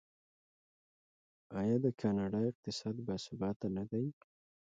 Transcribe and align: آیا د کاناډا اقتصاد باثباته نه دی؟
آیا 1.59 1.75
د 1.85 1.87
کاناډا 2.01 2.41
اقتصاد 2.51 2.95
باثباته 3.07 3.67
نه 3.75 3.83
دی؟ 3.89 4.05